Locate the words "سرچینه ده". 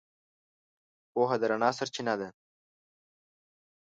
1.79-2.29